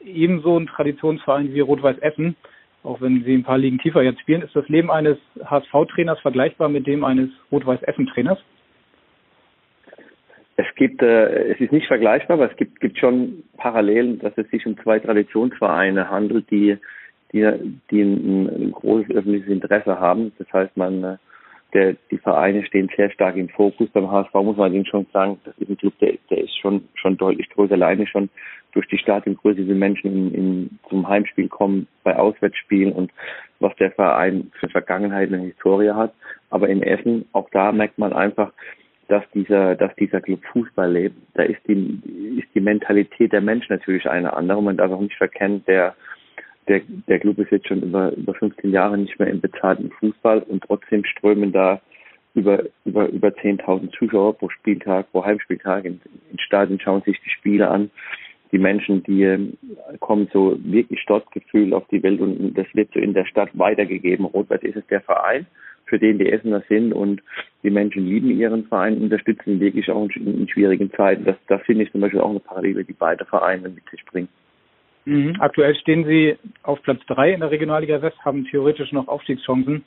ebenso 0.01 0.57
ein 0.57 0.69
Traditionsverein 0.69 1.53
wie 1.53 1.61
Rot-Weiß 1.61 1.99
Essen. 1.99 2.37
Auch 2.85 3.01
wenn 3.01 3.25
sie 3.25 3.35
ein 3.35 3.43
paar 3.43 3.59
Ligen 3.59 3.79
tiefer 3.79 4.03
jetzt 4.03 4.21
spielen, 4.21 4.43
ist 4.43 4.55
das 4.55 4.69
Leben 4.69 4.91
eines 4.91 5.19
HSV-Trainers 5.45 6.21
vergleichbar 6.21 6.69
mit 6.69 6.87
dem 6.87 7.03
eines 7.03 7.31
Rot-Weiß 7.51 7.83
Essen-Trainers? 7.83 8.39
Es 10.57 10.67
gibt, 10.77 11.03
äh, 11.03 11.53
es 11.53 11.61
ist 11.61 11.73
nicht 11.73 11.89
vergleichbar, 11.89 12.37
aber 12.37 12.51
es 12.51 12.57
gibt, 12.57 12.79
gibt 12.81 12.99
schon 12.99 13.43
Parallelen, 13.57 14.21
dass 14.21 14.37
es 14.39 14.49
sich 14.51 14.65
um 14.65 14.79
zwei 14.79 15.01
Traditionsvereine 15.01 16.09
handelt, 16.09 16.49
die, 16.51 16.79
die, 17.33 17.47
die 17.91 18.03
ein, 18.03 18.73
großes 18.73 19.11
öffentliches 19.11 19.49
Interesse 19.49 19.99
haben. 19.99 20.33
Das 20.39 20.53
heißt, 20.53 20.77
man, 20.77 21.05
äh, 21.05 21.17
der, 21.75 21.97
die 22.11 22.19
Vereine 22.19 22.65
stehen 22.65 22.91
sehr 22.97 23.11
stark 23.11 23.37
im 23.37 23.49
Fokus. 23.51 23.91
Beim 23.91 24.11
HSV 24.11 24.33
muss 24.35 24.57
man 24.57 24.73
ihnen 24.73 24.87
schon 24.87 25.07
sagen, 25.13 25.39
das 25.45 25.57
ist 25.59 25.69
ein 25.69 25.77
Club, 25.77 25.93
der, 26.01 26.15
der 26.31 26.45
ist 26.45 26.57
schon, 26.59 26.89
schon 26.95 27.17
deutlich 27.17 27.49
größer, 27.51 27.75
alleine 27.75 28.07
schon 28.07 28.31
durch 28.73 28.87
die 28.89 28.99
Stadiongröße, 28.99 29.67
wie 29.67 29.75
Menschen 29.75 30.13
in, 30.13 30.35
in, 30.35 30.79
zum 30.89 31.07
Heimspiel 31.09 31.49
kommen, 31.49 31.87
bei 32.05 32.17
Auswärtsspielen 32.17 32.93
und 32.93 33.11
was 33.61 33.75
der 33.77 33.91
Verein 33.93 34.51
für 34.59 34.69
Vergangenheit 34.69 35.31
und 35.31 35.41
Historie 35.41 35.91
hat. 35.91 36.15
Aber 36.51 36.69
in 36.69 36.83
Essen, 36.83 37.27
auch 37.33 37.49
da 37.51 37.73
merkt 37.73 37.99
man 37.99 38.13
einfach, 38.13 38.53
dass 39.09 39.25
dieser, 39.35 39.75
dass 39.75 39.95
dieser 39.97 40.21
Club 40.21 40.41
Fußball 40.53 40.93
lebt. 40.93 41.17
Da 41.35 41.43
ist 41.43 41.61
die, 41.67 41.99
ist 42.39 42.49
die 42.55 42.61
Mentalität 42.61 43.33
der 43.33 43.41
Menschen 43.41 43.75
natürlich 43.75 44.09
eine 44.09 44.35
andere. 44.35 44.63
Man 44.63 44.77
darf 44.77 44.93
auch 44.93 45.01
nicht 45.01 45.17
verkennen, 45.17 45.65
der, 45.67 45.95
der, 46.69 46.83
der 47.09 47.19
Club 47.19 47.39
ist 47.39 47.51
jetzt 47.51 47.69
schon 47.69 47.83
über, 47.83 48.13
über 48.13 48.35
15 48.35 48.71
Jahre 48.71 48.99
nicht 48.99 49.19
mehr 49.19 49.29
im 49.29 49.41
bezahlten 49.41 49.91
Fußball 49.99 50.41
und 50.41 50.65
trotzdem 50.65 51.05
strömen 51.05 51.53
da 51.53 51.81
über, 52.35 52.63
über, 52.85 53.09
über 53.09 53.29
10.000 53.29 53.91
Zuschauer 53.99 54.37
pro 54.37 54.49
Spieltag, 54.51 55.11
pro 55.11 55.25
Heimspieltag 55.25 55.85
in, 55.85 56.01
in 56.31 56.39
Stadien, 56.39 56.79
schauen 56.81 57.03
sich 57.03 57.19
die 57.25 57.31
Spiele 57.31 57.69
an. 57.69 57.91
Die 58.53 58.59
Menschen, 58.59 59.03
die 59.03 59.25
ähm, 59.25 59.59
kommen 60.01 60.29
so 60.33 60.59
wirklich 60.63 61.01
Stolzgefühl 61.01 61.75
auf 61.75 61.87
die 61.89 62.03
Welt 62.03 62.21
und 62.21 62.55
das 62.55 62.67
wird 62.73 62.91
so 62.95 63.01
in 63.01 63.13
der 63.13 63.27
Stadt 63.27 63.51
weitergegeben. 63.55 64.25
Rot-Weiß 64.25 64.63
ist 64.63 64.77
es 64.77 64.87
der 64.87 65.01
Verein 65.03 65.47
für 65.89 65.99
den 65.99 66.19
die 66.19 66.31
Essener 66.31 66.63
sind 66.69 66.93
und 66.93 67.23
die 67.63 67.71
Menschen 67.71 68.07
lieben 68.07 68.31
ihren 68.31 68.67
Verein, 68.67 68.99
unterstützen 68.99 69.59
wirklich 69.59 69.91
auch 69.91 70.09
in, 70.15 70.41
in 70.41 70.49
schwierigen 70.49 70.93
Zeiten. 70.93 71.25
Das, 71.25 71.37
das 71.49 71.63
finde 71.63 71.85
ich 71.85 71.93
zum 71.93 72.01
Beispiel 72.01 72.21
auch 72.21 72.31
eine 72.31 72.41
Parallele, 72.41 72.85
die 72.85 72.93
beide 72.93 73.25
Vereine 73.25 73.69
mit 73.69 73.89
sich 73.91 74.05
bringen. 74.05 74.29
Mhm. 75.09 75.37
Aktuell 75.39 75.75
stehen 75.77 76.05
sie 76.05 76.37
auf 76.63 76.83
Platz 76.83 77.01
drei 77.07 77.33
in 77.33 77.41
der 77.41 77.51
Regionalliga 77.51 78.03
West, 78.03 78.23
haben 78.27 78.45
theoretisch 78.45 78.93
noch 78.93 79.09
Aufstiegschancen. 79.09 79.85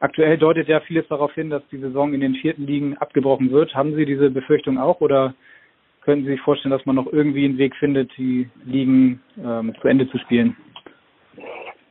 Aktuell 0.00 0.38
deutet 0.38 0.66
ja 0.66 0.80
vieles 0.80 1.06
darauf 1.08 1.34
hin, 1.34 1.50
dass 1.50 1.62
die 1.70 1.76
Saison 1.76 2.14
in 2.14 2.22
den 2.22 2.34
vierten 2.36 2.66
Ligen 2.66 2.96
abgebrochen 2.96 3.50
wird. 3.50 3.74
Haben 3.74 3.94
Sie 3.94 4.06
diese 4.06 4.30
Befürchtung 4.30 4.78
auch 4.78 5.02
oder 5.02 5.34
können 6.00 6.24
Sie 6.24 6.30
sich 6.30 6.40
vorstellen, 6.40 6.72
dass 6.72 6.86
man 6.86 6.96
noch 6.96 7.12
irgendwie 7.12 7.44
einen 7.44 7.58
Weg 7.58 7.76
findet, 7.76 8.10
die 8.16 8.48
Ligen 8.64 9.20
ähm, 9.44 9.74
zu 9.80 9.88
Ende 9.88 10.08
zu 10.08 10.16
spielen? 10.18 10.56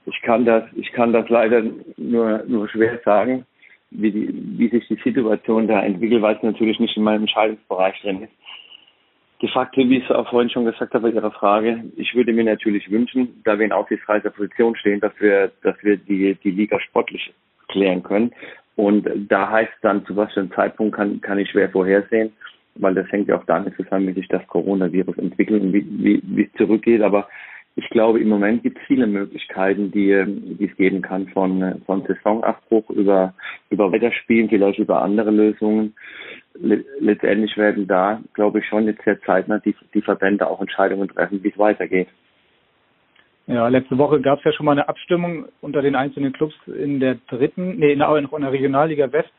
Ich 0.08 0.20
kann 0.24 0.44
das, 0.44 0.64
ich 0.74 0.92
kann 0.92 1.14
das 1.14 1.30
leider 1.30 1.62
nur, 1.98 2.44
nur 2.48 2.68
schwer 2.68 3.00
sagen 3.06 3.46
wie, 3.92 4.12
die, 4.12 4.30
wie 4.58 4.70
sich 4.70 4.88
die 4.88 5.00
Situation 5.04 5.68
da 5.68 5.84
entwickelt, 5.84 6.22
weil 6.22 6.36
es 6.36 6.44
natürlich 6.44 6.80
nicht 6.80 6.98
in 6.98 7.04
meinem 7.04 7.22
Entscheidungsbereich 7.22 8.02
drin 8.02 8.24
ist. 8.24 8.34
De 9.42 9.50
facto, 9.50 9.82
wie 9.82 9.98
ich 9.98 10.04
es 10.04 10.12
auch 10.12 10.30
vorhin 10.30 10.52
schon 10.52 10.66
gesagt 10.66 10.94
habe 10.94 11.10
bei 11.10 11.16
Ihrer 11.16 11.32
Frage, 11.32 11.84
ich 11.96 12.14
würde 12.14 12.32
mir 12.32 12.44
natürlich 12.44 12.92
wünschen, 12.92 13.42
da 13.44 13.58
wir 13.58 13.66
in 13.66 13.72
aufsichtsreicher 13.72 14.30
Position 14.30 14.76
stehen, 14.76 15.00
dass 15.00 15.14
wir, 15.20 15.52
dass 15.64 15.76
wir 15.82 15.98
die, 15.98 16.36
die 16.44 16.52
Liga 16.52 16.80
sportlich 16.80 17.34
klären 17.68 18.04
können. 18.04 18.32
Und 18.76 19.08
da 19.30 19.50
heißt 19.50 19.74
dann, 19.82 20.06
zu 20.06 20.16
was 20.16 20.32
für 20.34 20.42
einem 20.42 20.52
Zeitpunkt 20.52 20.96
kann, 20.96 21.22
kann 21.22 21.40
ich 21.40 21.50
schwer 21.50 21.70
vorhersehen, 21.70 22.32
weil 22.76 22.94
das 22.94 23.12
hängt 23.12 23.30
ja 23.30 23.38
auch 23.38 23.46
damit 23.46 23.76
zusammen, 23.76 24.08
wie 24.08 24.14
sich 24.14 24.28
das 24.28 24.46
Coronavirus 24.48 25.18
entwickelt 25.18 25.64
und 25.64 25.74
wie, 25.74 25.86
wie, 25.90 26.22
wie 26.24 26.44
es 26.44 26.54
zurückgeht. 26.58 27.02
Aber 27.02 27.28
ich 27.76 27.90
glaube, 27.90 28.20
im 28.20 28.30
Moment 28.30 28.64
gibt 28.64 28.78
es 28.78 28.86
viele 28.86 29.08
Möglichkeiten, 29.08 29.92
die, 29.92 30.24
die 30.60 30.70
es 30.70 30.76
geben 30.78 31.02
kann, 31.02 31.28
von, 31.30 31.82
von 31.86 32.04
Saisonabbruch 32.06 32.90
über, 32.90 33.34
über 33.70 33.92
Weiterspielen, 33.92 34.50
vielleicht 34.50 34.80
über 34.80 35.02
andere 35.02 35.32
Lösungen. 35.32 35.96
Letztendlich 36.54 37.58
werden 37.58 37.88
da, 37.88 38.22
glaube 38.34 38.60
ich, 38.60 38.66
schon 38.68 38.86
jetzt 38.86 39.04
sehr 39.04 39.22
zeitnah 39.22 39.60
die, 39.60 39.76
die 39.94 40.02
Verbände 40.02 40.48
auch 40.48 40.60
Entscheidungen 40.60 41.08
treffen, 41.08 41.44
wie 41.44 41.50
es 41.50 41.58
weitergeht. 41.58 42.10
Ja, 43.48 43.68
letzte 43.68 43.98
Woche 43.98 44.22
gab 44.22 44.40
es 44.40 44.46
ja 44.46 44.54
schon 44.54 44.66
mal 44.66 44.74
eine 44.74 44.88
Abstimmung 44.88 45.46
unter 45.62 45.82
den 45.82 45.96
einzelnen 45.96 46.34
Clubs 46.34 46.56
in 46.68 47.00
der 47.00 47.16
dritten, 47.28 47.78
nee, 47.78 47.96
noch 47.96 48.16
in 48.16 48.42
der 48.42 48.52
Regionalliga 48.52 49.12
West. 49.12 49.32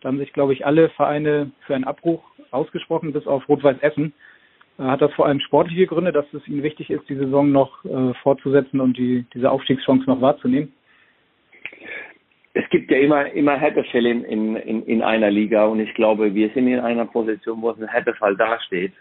Da 0.00 0.08
haben 0.08 0.18
sich, 0.18 0.32
glaube 0.32 0.52
ich, 0.52 0.64
alle 0.64 0.88
Vereine 0.90 1.50
für 1.66 1.74
einen 1.74 1.84
Abbruch 1.84 2.22
ausgesprochen, 2.50 3.12
bis 3.12 3.26
auf 3.26 3.48
Rot-Weiß 3.48 3.78
Essen. 3.80 4.12
Äh, 4.78 4.84
hat 4.84 5.02
das 5.02 5.12
vor 5.12 5.26
allem 5.26 5.40
sportliche 5.40 5.86
Gründe, 5.86 6.12
dass 6.12 6.24
es 6.32 6.46
Ihnen 6.48 6.62
wichtig 6.62 6.90
ist, 6.90 7.08
die 7.08 7.16
Saison 7.16 7.52
noch 7.52 7.84
äh, 7.84 8.14
fortzusetzen 8.22 8.80
und 8.80 8.96
die, 8.96 9.26
diese 9.34 9.50
Aufstiegschance 9.50 10.06
noch 10.06 10.20
wahrzunehmen? 10.20 10.72
Es 12.52 12.68
gibt 12.70 12.90
ja 12.90 12.98
immer, 12.98 13.30
immer 13.32 13.56
Härtefälle 13.56 14.10
in, 14.10 14.56
in, 14.56 14.82
in 14.82 15.02
einer 15.02 15.30
Liga 15.30 15.66
und 15.66 15.78
ich 15.78 15.94
glaube, 15.94 16.34
wir 16.34 16.50
sind 16.50 16.66
in 16.66 16.80
einer 16.80 17.06
Position, 17.06 17.62
wo 17.62 17.70
es 17.70 17.80
ein 17.80 17.88
Härtefall 17.88 18.36
dasteht. 18.36 18.92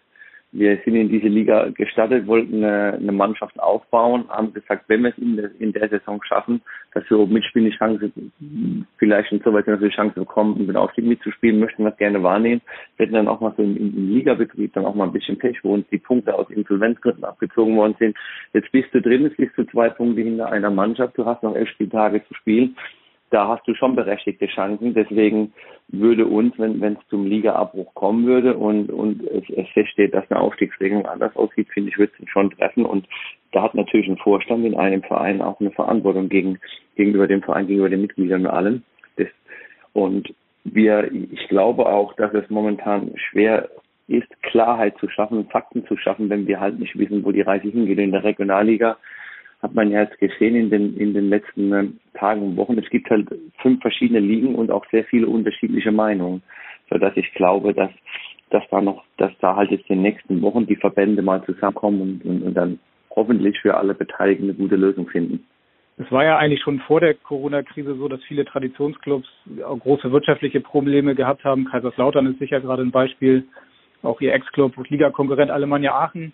Wir 0.51 0.79
sind 0.84 0.96
in 0.96 1.10
diese 1.10 1.27
Liga 1.27 1.70
gestartet, 1.70 2.25
wollten 2.25 2.63
eine, 2.63 2.94
eine 2.94 3.12
Mannschaft 3.12 3.60
aufbauen, 3.60 4.25
haben 4.29 4.51
gesagt, 4.51 4.86
wenn 4.88 5.03
wir 5.03 5.12
es 5.12 5.18
in 5.20 5.38
der, 5.38 5.51
in 5.60 5.74
der 5.74 5.89
Saison 5.89 6.20
schaffen, 6.24 6.62
dass 6.96 7.08
wir 7.08 7.24
mitspielen, 7.27 7.70
die 7.70 7.77
Chance, 7.77 8.12
vielleicht 8.98 9.32
in 9.32 9.41
so 9.41 9.53
weit 9.53 9.68
die 9.68 9.89
Chance 9.89 10.15
bekommen, 10.15 10.56
um 10.56 10.65
den 10.65 10.75
Aufstieg 10.75 11.06
mitzuspielen, 11.06 11.60
möchten 11.60 11.84
wir 11.84 11.91
das 11.91 12.00
gerne 12.00 12.24
wahrnehmen. 12.24 12.62
Wir 12.98 13.06
hätten 13.06 13.15
dann 13.15 13.27
auch 13.27 13.41
mal 13.41 13.53
so 13.58 13.62
im, 13.62 13.77
im 13.77 14.12
Ligabetrieb 14.12 14.74
dann 14.74 14.86
auch 14.86 14.96
mal 14.96 15.03
ein 15.03 15.13
bisschen 15.13 15.38
Pech, 15.38 15.63
wo 15.63 15.75
uns 15.75 15.88
die 15.91 16.00
Punkte 16.00 16.34
aus 16.34 16.50
Insolvenzgründen 16.50 17.24
abgezogen 17.24 17.75
worden 17.77 17.96
sind. 18.00 18.18
Jetzt 18.53 18.72
bist 18.72 18.91
du 18.91 19.01
drin, 19.01 19.24
jetzt 19.24 19.38
bist 19.38 19.56
du 19.56 19.65
zwei 19.65 19.89
Punkte 19.89 20.22
hinter 20.22 20.51
einer 20.51 20.72
Mannschaft, 20.72 21.15
du 21.15 21.25
hast 21.25 21.44
noch 21.44 21.56
elf 21.56 21.70
Spieltage 21.70 22.25
zu 22.27 22.34
spielen 22.34 22.75
da 23.29 23.48
hast 23.48 23.67
du 23.67 23.75
schon 23.75 23.95
berechtigte 23.95 24.48
Chancen. 24.48 24.93
Deswegen 24.93 25.53
würde 25.88 26.25
uns, 26.25 26.53
wenn 26.57 26.81
es 26.81 27.07
zum 27.09 27.25
Ligaabbruch 27.25 27.93
kommen 27.93 28.25
würde 28.25 28.55
und, 28.57 28.89
und 28.91 29.24
es, 29.24 29.43
es 29.50 29.67
feststeht, 29.69 30.13
dass 30.13 30.29
eine 30.29 30.39
Aufstiegsregelung 30.39 31.05
anders 31.05 31.36
aussieht, 31.36 31.67
finde 31.74 31.89
ich, 31.89 31.98
würde 31.98 32.13
es 32.19 32.29
schon 32.29 32.51
treffen. 32.51 32.86
Und 32.86 33.07
da 33.51 33.63
hat 33.63 33.75
natürlich 33.75 34.07
ein 34.07 34.17
Vorstand 34.17 34.65
in 34.65 34.75
einem 34.75 35.03
Verein 35.03 35.41
auch 35.41 35.59
eine 35.59 35.71
Verantwortung 35.71 36.29
gegen, 36.29 36.59
gegenüber 36.95 37.27
dem 37.27 37.41
Verein, 37.41 37.67
gegenüber 37.67 37.89
den 37.89 38.01
Mitgliedern 38.01 38.41
und 38.41 38.51
allen. 38.51 38.83
Das, 39.17 39.27
und 39.93 40.33
wir, 40.63 41.12
ich 41.12 41.48
glaube 41.48 41.86
auch, 41.86 42.13
dass 42.15 42.33
es 42.33 42.50
momentan 42.50 43.12
schwer 43.15 43.69
ist, 44.07 44.41
Klarheit 44.41 44.98
zu 45.00 45.07
schaffen, 45.09 45.48
Fakten 45.50 45.86
zu 45.86 45.95
schaffen, 45.98 46.29
wenn 46.29 46.48
wir 46.48 46.59
halt 46.59 46.79
nicht 46.79 46.98
wissen, 46.98 47.24
wo 47.24 47.31
die 47.31 47.41
Reise 47.41 47.69
hingeht. 47.69 48.00
In 48.00 48.12
der 48.12 48.24
Regionalliga 48.24 48.98
hat 49.61 49.75
man 49.75 49.91
ja 49.91 50.01
jetzt 50.01 50.17
gesehen 50.19 50.55
in 50.55 50.69
den, 50.69 50.97
in 50.97 51.13
den 51.13 51.29
letzten 51.29 51.73
äh, 51.73 51.87
Tagen 52.17 52.41
und 52.41 52.57
Wochen, 52.57 52.77
es 52.77 52.89
gibt 52.89 53.09
halt 53.09 53.27
fünf 53.61 53.81
verschiedene 53.81 54.19
Ligen 54.19 54.55
und 54.55 54.71
auch 54.71 54.85
sehr 54.91 55.03
viele 55.05 55.27
unterschiedliche 55.27 55.91
Meinungen, 55.91 56.41
so 56.89 56.97
dass 56.97 57.15
ich 57.17 57.33
glaube, 57.33 57.73
dass, 57.73 57.91
dass 58.49 58.63
da 58.71 58.81
noch, 58.81 59.03
dass 59.17 59.31
da 59.41 59.55
halt 59.55 59.71
jetzt 59.71 59.89
in 59.89 59.97
den 59.97 60.03
nächsten 60.03 60.41
Wochen 60.41 60.65
die 60.65 60.77
Verbände 60.77 61.21
mal 61.21 61.43
zusammenkommen 61.43 62.01
und, 62.01 62.25
und, 62.25 62.43
und 62.43 62.53
dann 62.53 62.79
hoffentlich 63.11 63.59
für 63.59 63.75
alle 63.75 63.93
Beteiligten 63.93 64.45
eine 64.45 64.53
gute 64.53 64.75
Lösung 64.75 65.07
finden. 65.07 65.45
Es 65.97 66.09
war 66.13 66.23
ja 66.23 66.37
eigentlich 66.37 66.61
schon 66.61 66.79
vor 66.79 67.01
der 67.01 67.13
Corona-Krise 67.13 67.95
so, 67.95 68.07
dass 68.07 68.23
viele 68.23 68.45
Traditionsclubs 68.45 69.27
große 69.57 70.09
wirtschaftliche 70.13 70.61
Probleme 70.61 71.13
gehabt 71.13 71.43
haben. 71.43 71.65
Kaiserslautern 71.65 72.25
ist 72.27 72.39
sicher 72.39 72.61
gerade 72.61 72.83
ein 72.83 72.91
Beispiel. 72.91 73.43
Auch 74.01 74.21
ihr 74.21 74.33
Ex-Club, 74.33 74.77
Liga-Konkurrent 74.87 75.51
Alemannia 75.51 75.93
Aachen. 75.93 76.31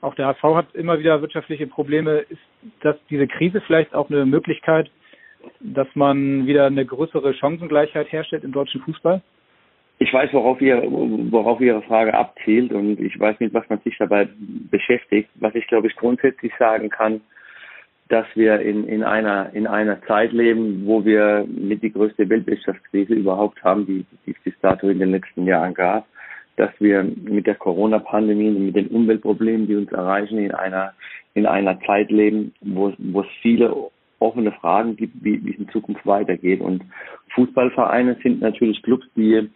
Auch 0.00 0.14
der 0.14 0.26
HSV 0.26 0.42
hat 0.42 0.74
immer 0.74 0.98
wieder 0.98 1.20
wirtschaftliche 1.20 1.66
Probleme. 1.66 2.18
Ist 2.28 2.40
das 2.80 2.96
diese 3.10 3.26
Krise 3.26 3.60
vielleicht 3.60 3.94
auch 3.94 4.10
eine 4.10 4.26
Möglichkeit, 4.26 4.90
dass 5.60 5.88
man 5.94 6.46
wieder 6.46 6.66
eine 6.66 6.84
größere 6.84 7.34
Chancengleichheit 7.34 8.10
herstellt 8.12 8.44
im 8.44 8.52
deutschen 8.52 8.80
Fußball? 8.82 9.22
Ich 9.98 10.12
weiß, 10.12 10.32
worauf 10.34 10.60
ihr, 10.60 10.82
worauf 11.30 11.60
Ihre 11.60 11.80
Frage 11.82 12.12
abzielt 12.12 12.72
und 12.72 13.00
ich 13.00 13.18
weiß 13.18 13.40
nicht, 13.40 13.54
was 13.54 13.66
man 13.70 13.80
sich 13.80 13.96
dabei 13.98 14.28
beschäftigt. 14.70 15.30
Was 15.36 15.54
ich 15.54 15.66
glaube 15.66 15.86
ich 15.86 15.96
grundsätzlich 15.96 16.52
sagen 16.58 16.90
kann, 16.90 17.22
dass 18.08 18.26
wir 18.34 18.60
in, 18.60 18.86
in 18.86 19.02
einer, 19.02 19.52
in 19.54 19.66
einer 19.66 20.00
Zeit 20.02 20.32
leben, 20.32 20.86
wo 20.86 21.04
wir 21.04 21.46
mit 21.48 21.82
die 21.82 21.92
größte 21.92 22.28
Weltwirtschaftskrise 22.28 23.14
überhaupt 23.14 23.62
haben, 23.64 23.86
die, 23.86 24.04
die 24.26 24.32
es 24.32 24.38
bis 24.44 24.54
dato 24.60 24.88
in 24.88 24.98
den 24.98 25.10
letzten 25.10 25.46
Jahren 25.46 25.74
gab, 25.74 26.06
dass 26.56 26.70
wir 26.78 27.02
mit 27.02 27.46
der 27.46 27.54
Corona-Pandemie 27.54 28.48
und 28.48 28.66
mit 28.66 28.76
den 28.76 28.88
Umweltproblemen, 28.88 29.66
die 29.66 29.76
uns 29.76 29.92
erreichen, 29.92 30.38
in 30.38 30.52
einer, 30.52 30.94
in 31.34 31.46
einer 31.46 31.78
Zeit 31.80 32.10
leben, 32.10 32.54
wo, 32.60 32.92
wo 32.98 33.20
es 33.20 33.26
viele 33.42 33.74
offene 34.18 34.52
Fragen 34.52 34.96
gibt, 34.96 35.22
wie, 35.22 35.44
wie 35.44 35.52
es 35.52 35.58
in 35.58 35.68
Zukunft 35.68 36.06
weitergeht. 36.06 36.60
Und 36.60 36.82
Fußballvereine 37.34 38.16
sind 38.22 38.40
natürlich 38.40 38.82
Clubs, 38.82 39.06
die 39.14 39.48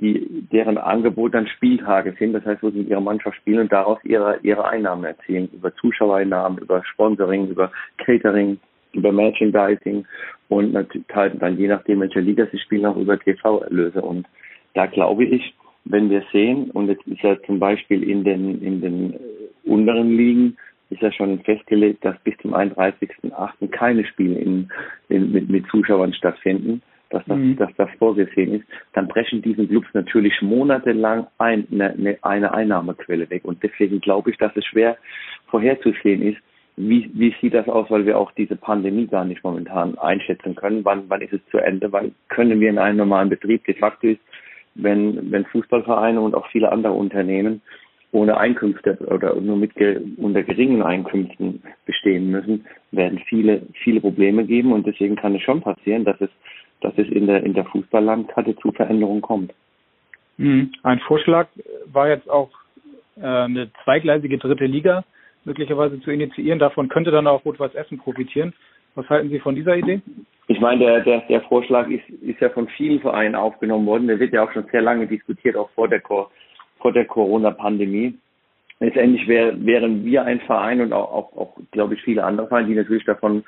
die, 0.00 0.46
deren 0.52 0.78
Angebot 0.78 1.34
dann 1.34 1.46
Spieltage 1.48 2.14
sind, 2.18 2.32
das 2.32 2.44
heißt, 2.44 2.62
wo 2.62 2.70
sie 2.70 2.78
mit 2.78 2.88
ihrer 2.88 3.00
Mannschaft 3.00 3.36
spielen 3.38 3.60
und 3.60 3.72
daraus 3.72 3.98
ihre, 4.04 4.38
ihre 4.42 4.68
Einnahmen 4.68 5.04
erzielen, 5.04 5.48
über 5.52 5.74
Zuschauereinnahmen, 5.74 6.58
über 6.58 6.84
Sponsoring, 6.84 7.48
über 7.48 7.72
Catering, 7.98 8.58
über 8.92 9.12
Merchandising 9.12 10.06
und 10.48 10.72
natürlich 10.72 11.06
dann 11.40 11.58
je 11.58 11.68
nachdem, 11.68 12.00
welche 12.00 12.20
Liga 12.20 12.46
sie 12.50 12.58
spielen, 12.58 12.86
auch 12.86 12.96
über 12.96 13.18
TV-Erlöse. 13.18 14.00
Und 14.00 14.26
da 14.74 14.86
glaube 14.86 15.24
ich, 15.24 15.54
wenn 15.84 16.10
wir 16.10 16.22
sehen, 16.32 16.70
und 16.70 16.88
jetzt 16.88 17.06
ist 17.06 17.22
ja 17.22 17.40
zum 17.42 17.58
Beispiel 17.58 18.02
in 18.02 18.24
den, 18.24 18.62
in 18.62 18.80
den 18.80 19.14
unteren 19.64 20.16
Ligen, 20.16 20.56
ist 20.90 21.02
ja 21.02 21.12
schon 21.12 21.40
festgelegt, 21.40 22.04
dass 22.04 22.18
bis 22.20 22.36
zum 22.38 22.54
31.08. 22.54 23.68
keine 23.68 24.04
Spiele 24.06 24.38
in, 24.38 24.70
in, 25.08 25.32
mit, 25.32 25.48
mit 25.48 25.66
Zuschauern 25.68 26.12
stattfinden 26.14 26.82
dass 27.10 27.24
das, 27.26 27.38
mhm. 27.38 27.56
dass 27.56 27.70
das 27.76 27.88
vorgesehen 27.98 28.54
ist, 28.54 28.66
dann 28.92 29.08
brechen 29.08 29.42
diesen 29.42 29.68
Clubs 29.68 29.88
natürlich 29.94 30.34
monatelang 30.42 31.26
ein, 31.38 31.66
eine, 31.72 32.18
eine 32.22 32.52
Einnahmequelle 32.52 33.30
weg. 33.30 33.44
Und 33.44 33.62
deswegen 33.62 34.00
glaube 34.00 34.30
ich, 34.30 34.36
dass 34.36 34.54
es 34.56 34.64
schwer 34.66 34.96
vorherzusehen 35.46 36.22
ist, 36.22 36.38
wie, 36.76 37.10
wie 37.14 37.34
sieht 37.40 37.54
das 37.54 37.68
aus, 37.68 37.90
weil 37.90 38.06
wir 38.06 38.18
auch 38.18 38.30
diese 38.32 38.54
Pandemie 38.54 39.06
gar 39.06 39.24
nicht 39.24 39.42
momentan 39.42 39.98
einschätzen 39.98 40.54
können. 40.54 40.84
Wann, 40.84 41.04
wann 41.08 41.22
ist 41.22 41.32
es 41.32 41.40
zu 41.50 41.58
Ende? 41.58 41.90
Wann 41.90 42.14
können 42.28 42.60
wir 42.60 42.70
in 42.70 42.78
einem 42.78 42.98
normalen 42.98 43.30
Betrieb? 43.30 43.64
De 43.64 43.74
facto 43.74 44.06
ist, 44.06 44.20
wenn, 44.74 45.30
wenn 45.30 45.44
Fußballvereine 45.46 46.20
und 46.20 46.34
auch 46.34 46.46
viele 46.48 46.70
andere 46.72 46.92
Unternehmen 46.92 47.62
ohne 48.10 48.38
Einkünfte 48.38 48.96
oder 49.06 49.34
nur 49.34 49.56
mit 49.56 49.72
unter 50.16 50.42
geringen 50.42 50.82
Einkünften 50.82 51.62
bestehen 51.84 52.30
müssen, 52.30 52.64
werden 52.90 53.20
viele, 53.28 53.62
viele 53.84 54.00
Probleme 54.00 54.46
geben. 54.46 54.72
Und 54.72 54.86
deswegen 54.86 55.16
kann 55.16 55.34
es 55.34 55.42
schon 55.42 55.60
passieren, 55.60 56.04
dass 56.04 56.18
es 56.20 56.30
dass 56.80 56.92
es 56.96 57.08
in 57.08 57.26
der, 57.26 57.42
in 57.42 57.54
der 57.54 57.64
Fußballlandkarte 57.64 58.56
zu 58.56 58.72
Veränderungen 58.72 59.20
kommt. 59.20 59.52
Mhm. 60.36 60.72
Ein 60.82 61.00
Vorschlag 61.00 61.48
war 61.86 62.08
jetzt 62.08 62.30
auch 62.30 62.50
äh, 63.16 63.26
eine 63.26 63.70
zweigleisige 63.84 64.38
dritte 64.38 64.66
Liga 64.66 65.04
möglicherweise 65.44 66.00
zu 66.00 66.10
initiieren. 66.10 66.58
Davon 66.58 66.88
könnte 66.88 67.10
dann 67.10 67.26
auch 67.26 67.44
Rot-Weiß 67.44 67.74
Essen 67.74 67.98
profitieren. 67.98 68.52
Was 68.98 69.08
halten 69.08 69.30
Sie 69.30 69.38
von 69.38 69.54
dieser 69.54 69.76
Idee? 69.76 70.00
Ich 70.48 70.58
meine, 70.58 70.80
der, 70.80 71.00
der, 71.02 71.20
der 71.28 71.40
Vorschlag 71.42 71.88
ist, 71.88 72.02
ist 72.20 72.40
ja 72.40 72.48
von 72.48 72.66
vielen 72.66 72.98
Vereinen 72.98 73.36
aufgenommen 73.36 73.86
worden. 73.86 74.08
Der 74.08 74.18
wird 74.18 74.32
ja 74.32 74.42
auch 74.42 74.50
schon 74.50 74.66
sehr 74.72 74.82
lange 74.82 75.06
diskutiert, 75.06 75.54
auch 75.54 75.70
vor 75.70 75.86
der, 75.86 76.02
vor 76.02 76.92
der 76.92 77.04
Corona-Pandemie. 77.04 78.18
Letztendlich 78.80 79.28
wär, 79.28 79.64
wären 79.64 80.04
wir 80.04 80.24
ein 80.24 80.40
Verein 80.40 80.80
und 80.80 80.92
auch, 80.92 81.12
auch, 81.12 81.36
auch, 81.36 81.56
glaube 81.70 81.94
ich, 81.94 82.02
viele 82.02 82.24
andere 82.24 82.48
Vereine, 82.48 82.66
die 82.66 82.74
natürlich 82.74 83.04
davon 83.04 83.44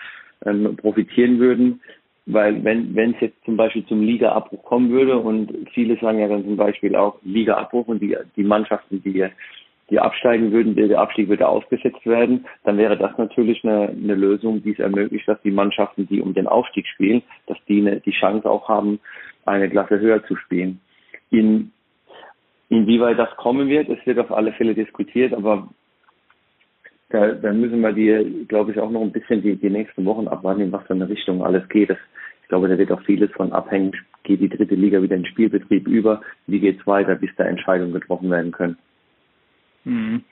ähm, 0.47 0.76
profitieren 0.76 1.40
würden, 1.40 1.80
weil 2.26 2.62
wenn 2.62 2.95
wenn 2.95 3.14
es 3.14 3.21
jetzt 3.21 3.45
zum 3.45 3.57
Beispiel 3.57 3.85
zum 3.87 4.02
Ligaabbruch 4.02 4.62
kommen 4.62 4.90
würde 4.90 5.19
und 5.19 5.69
viele 5.75 5.99
sagen 5.99 6.21
ja 6.21 6.28
dann 6.28 6.45
zum 6.45 6.57
Beispiel 6.57 6.95
auch 6.95 7.19
Ligaabbruch 7.25 7.88
und 7.88 8.00
die 8.00 8.16
die 8.37 8.45
Mannschaften, 8.45 9.02
die 9.02 9.26
die 9.91 9.99
absteigen 9.99 10.53
würden, 10.53 10.77
der 10.77 10.99
Abstieg 10.99 11.29
würde 11.29 11.49
ausgesetzt 11.49 12.07
werden, 12.07 12.47
dann 12.65 12.79
wäre 12.79 12.97
das 12.97 13.17
natürlich 13.19 13.65
eine, 13.65 13.89
eine 13.89 14.15
Lösung, 14.15 14.63
die 14.63 14.73
es 14.73 14.79
ermöglicht, 14.79 15.27
dass 15.27 15.41
die 15.43 15.51
Mannschaften, 15.51 16.07
die 16.07 16.21
um 16.21 16.33
den 16.33 16.47
Aufstieg 16.47 16.87
spielen, 16.87 17.23
dass 17.47 17.59
die 17.69 17.81
eine, 17.81 18.01
die 18.01 18.13
Chance 18.13 18.49
auch 18.49 18.69
haben, 18.69 19.01
eine 19.47 19.69
Klasse 19.69 19.99
höher 19.99 20.25
zu 20.27 20.37
spielen. 20.37 20.81
In, 21.31 21.73
inwieweit 22.69 23.19
das 23.19 23.35
kommen 23.37 23.69
wird, 23.69 23.89
es 23.89 24.05
wird 24.07 24.19
auf 24.19 24.31
alle 24.31 24.53
Fälle 24.53 24.75
diskutiert, 24.75 25.35
aber 25.35 25.69
da, 27.11 27.33
da 27.33 27.53
müssen 27.53 27.81
wir 27.81 27.93
die, 27.93 28.47
glaube 28.47 28.71
ich, 28.71 28.79
auch 28.79 28.91
noch 28.91 29.03
ein 29.03 29.13
bisschen 29.13 29.43
die, 29.43 29.57
die 29.57 29.71
nächsten 29.71 30.05
Wochen 30.05 30.29
abwarten, 30.29 30.61
in 30.61 30.73
was 30.73 30.87
für 30.87 30.95
eine 30.95 31.09
Richtung 31.09 31.43
alles 31.45 31.69
geht. 31.69 31.91
Das, 31.91 31.99
ich 32.43 32.49
glaube, 32.49 32.69
da 32.69 32.79
wird 32.79 32.93
auch 32.93 33.03
vieles 33.03 33.31
von 33.33 33.53
abhängen. 33.53 33.93
Geht 34.23 34.41
die 34.41 34.49
dritte 34.49 34.77
Liga 34.77 35.03
wieder 35.03 35.17
in 35.17 35.27
Spielbetrieb 35.27 35.89
über? 35.89 36.21
Wie 36.47 36.61
geht's 36.61 36.87
weiter, 36.87 37.17
bis 37.17 37.31
da 37.37 37.45
Entscheidungen 37.45 37.93
getroffen 37.93 38.31
werden 38.31 38.53
können? 38.53 38.79
Mhm. 39.85 40.25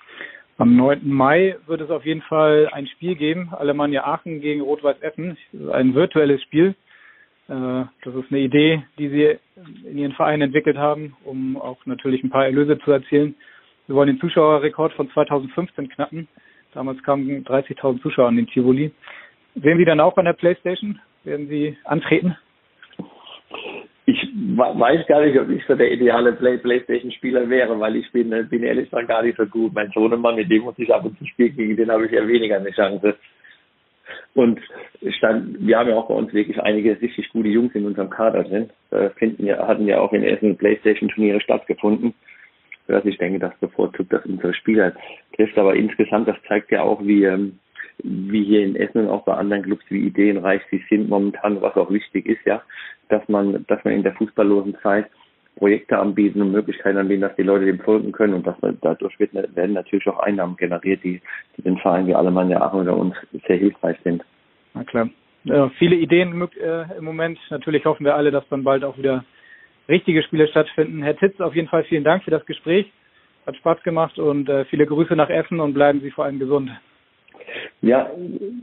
Am 0.58 0.74
9. 0.74 1.08
Mai 1.08 1.56
wird 1.66 1.80
es 1.80 1.90
auf 1.90 2.04
jeden 2.04 2.22
Fall 2.22 2.68
ein 2.72 2.88
Spiel 2.88 3.14
geben, 3.14 3.50
Alemannia 3.56 4.04
Aachen 4.04 4.40
gegen 4.40 4.60
Rot-Weiß 4.60 5.00
Essen. 5.02 5.36
Ein 5.70 5.94
virtuelles 5.94 6.42
Spiel. 6.42 6.74
Äh, 7.48 7.84
das 8.02 8.14
ist 8.14 8.30
eine 8.30 8.40
Idee, 8.40 8.82
die 8.98 9.08
Sie 9.08 9.38
in 9.88 9.98
Ihren 9.98 10.12
Verein 10.12 10.40
entwickelt 10.42 10.76
haben, 10.76 11.16
um 11.24 11.56
auch 11.56 11.78
natürlich 11.86 12.24
ein 12.24 12.30
paar 12.30 12.44
Erlöse 12.44 12.78
zu 12.80 12.90
erzielen. 12.90 13.36
Wir 13.86 13.94
wollen 13.94 14.08
den 14.08 14.20
Zuschauerrekord 14.20 14.92
von 14.94 15.08
2015 15.10 15.88
knacken. 15.90 16.28
Damals 16.74 17.02
kamen 17.02 17.44
30.000 17.44 18.02
Zuschauer 18.02 18.28
an 18.28 18.36
den 18.36 18.48
Tivoli. 18.48 18.92
Sehen 19.54 19.78
Sie 19.78 19.84
dann 19.84 20.00
auch 20.00 20.16
an 20.16 20.26
der 20.26 20.34
Playstation? 20.34 21.00
Werden 21.24 21.48
Sie 21.48 21.76
antreten? 21.84 22.36
Weiß 24.56 25.06
gar 25.06 25.20
nicht, 25.20 25.38
ob 25.38 25.50
ich 25.50 25.62
so 25.66 25.74
der 25.74 25.92
ideale 25.92 26.32
Play 26.32 26.56
Playstation-Spieler 26.56 27.50
wäre, 27.50 27.78
weil 27.78 27.96
ich 27.96 28.10
bin, 28.12 28.30
bin 28.48 28.62
ehrlich 28.62 28.88
gesagt 28.88 29.08
gar 29.08 29.22
nicht 29.22 29.36
so 29.36 29.44
gut. 29.44 29.74
Mein 29.74 29.90
Sohnemann, 29.90 30.36
mit 30.36 30.50
dem 30.50 30.62
muss 30.62 30.78
ich 30.78 30.92
ab 30.92 31.04
und 31.04 31.18
zu 31.18 31.26
spielen, 31.26 31.54
gegen 31.54 31.76
den 31.76 31.90
habe 31.90 32.06
ich 32.06 32.12
ja 32.12 32.26
weniger 32.26 32.56
eine 32.56 32.70
Chance. 32.70 33.14
Und 34.34 34.58
stand, 35.18 35.66
wir 35.66 35.78
haben 35.78 35.90
ja 35.90 35.96
auch 35.96 36.08
bei 36.08 36.14
uns 36.14 36.32
wirklich 36.32 36.58
einige 36.62 36.98
richtig 36.98 37.28
gute 37.28 37.48
Jungs 37.50 37.74
in 37.74 37.84
unserem 37.84 38.08
Kader 38.08 38.42
drin. 38.44 38.70
Da 38.90 39.10
finden 39.10 39.44
ja, 39.44 39.66
hatten 39.66 39.86
ja 39.86 40.00
auch 40.00 40.14
in 40.14 40.22
Essen 40.22 40.56
Playstation-Turniere 40.56 41.42
stattgefunden. 41.42 42.14
Also 42.86 43.06
ich 43.06 43.18
denke, 43.18 43.38
das 43.38 43.54
bevorzugt 43.60 44.14
das 44.14 44.24
unsere 44.24 44.54
Spieler 44.54 44.94
trifft. 45.36 45.58
Aber 45.58 45.74
insgesamt, 45.74 46.26
das 46.26 46.36
zeigt 46.48 46.70
ja 46.70 46.82
auch, 46.82 47.04
wie, 47.04 47.24
ähm, 47.24 47.58
wie 48.02 48.44
hier 48.44 48.64
in 48.64 48.76
Essen 48.76 49.02
und 49.02 49.08
auch 49.08 49.24
bei 49.24 49.34
anderen 49.34 49.62
Clubs, 49.62 49.84
wie 49.88 50.06
ideenreich 50.06 50.62
sie 50.70 50.82
sind 50.88 51.08
momentan, 51.08 51.60
was 51.60 51.76
auch 51.76 51.90
wichtig 51.90 52.26
ist, 52.26 52.44
ja, 52.44 52.62
dass 53.08 53.26
man, 53.28 53.64
dass 53.66 53.82
man 53.84 53.94
in 53.94 54.02
der 54.02 54.14
fußballlosen 54.14 54.76
Zeit 54.82 55.06
Projekte 55.56 55.98
anbieten 55.98 56.40
und 56.40 56.52
Möglichkeiten 56.52 56.98
anbieten, 56.98 57.22
dass 57.22 57.34
die 57.34 57.42
Leute 57.42 57.66
dem 57.66 57.80
folgen 57.80 58.12
können 58.12 58.34
und 58.34 58.46
dass 58.46 58.60
man, 58.62 58.78
dadurch 58.80 59.18
wird, 59.18 59.34
werden 59.34 59.72
natürlich 59.72 60.06
auch 60.06 60.20
Einnahmen 60.20 60.56
generiert, 60.56 61.02
die, 61.02 61.20
die 61.56 61.62
den 61.62 61.78
Vereinen 61.78 62.06
wie 62.06 62.14
Alemannia 62.14 62.60
Aachen 62.60 62.80
oder 62.82 62.96
uns 62.96 63.14
sehr 63.46 63.56
hilfreich 63.56 63.96
sind. 64.04 64.24
Na 64.74 64.84
klar. 64.84 65.08
Äh, 65.46 65.68
viele 65.78 65.96
Ideen 65.96 66.48
äh, 66.60 66.96
im 66.96 67.04
Moment. 67.04 67.38
Natürlich 67.50 67.84
hoffen 67.84 68.04
wir 68.04 68.14
alle, 68.14 68.30
dass 68.30 68.48
dann 68.48 68.64
bald 68.64 68.84
auch 68.84 68.96
wieder 68.98 69.24
richtige 69.88 70.22
Spiele 70.22 70.46
stattfinden. 70.48 71.02
Herr 71.02 71.16
Titz, 71.16 71.40
auf 71.40 71.54
jeden 71.54 71.68
Fall 71.68 71.84
vielen 71.84 72.04
Dank 72.04 72.22
für 72.22 72.30
das 72.30 72.46
Gespräch. 72.46 72.86
Hat 73.46 73.56
Spaß 73.56 73.82
gemacht 73.82 74.18
und 74.18 74.48
äh, 74.48 74.64
viele 74.66 74.86
Grüße 74.86 75.16
nach 75.16 75.30
Essen 75.30 75.58
und 75.58 75.74
bleiben 75.74 76.00
Sie 76.00 76.10
vor 76.10 76.26
allem 76.26 76.38
gesund. 76.38 76.70
Ja, 77.82 78.10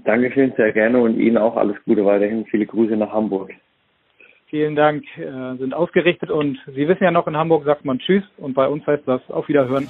danke 0.04 0.32
schön, 0.32 0.54
sehr 0.58 0.72
gerne 0.72 1.00
und 1.00 1.20
Ihnen 1.20 1.38
auch 1.38 1.56
alles 1.56 1.76
Gute 1.86 2.06
weiterhin. 2.06 2.46
Viele 2.46 2.66
Grüße 2.66 2.96
nach 2.96 3.12
Hamburg. 3.12 3.52
Vielen 4.48 4.76
Dank, 4.76 5.04
äh, 5.18 5.58
sind 5.58 5.74
ausgerichtet 5.74 6.30
und 6.30 6.58
Sie 6.68 6.88
wissen 6.88 7.04
ja 7.04 7.12
noch, 7.12 7.28
in 7.28 7.36
Hamburg 7.36 7.66
sagt 7.66 7.84
man 7.84 8.00
Tschüss 8.00 8.24
und 8.38 8.54
bei 8.54 8.68
uns 8.68 8.86
heißt 8.86 9.04
das 9.08 9.22
auf 9.30 9.48
Wiederhören. 9.48 9.88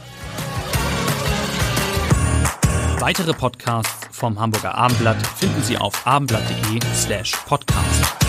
Weitere 3.00 3.34
Podcasts 3.34 4.18
vom 4.18 4.40
Hamburger 4.40 4.76
Abendblatt 4.76 5.18
finden 5.38 5.62
Sie 5.62 5.78
auf 5.78 6.08
abendblatt.de 6.08 6.80
slash 6.94 7.34
podcast. 7.46 8.25